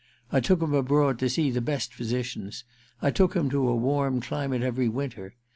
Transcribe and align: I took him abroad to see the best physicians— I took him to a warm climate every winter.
I 0.31 0.39
took 0.39 0.63
him 0.63 0.73
abroad 0.73 1.19
to 1.19 1.29
see 1.29 1.51
the 1.51 1.61
best 1.61 1.93
physicians— 1.93 2.63
I 3.03 3.11
took 3.11 3.35
him 3.35 3.51
to 3.51 3.67
a 3.69 3.75
warm 3.75 4.19
climate 4.19 4.63
every 4.63 4.89
winter. 4.89 5.35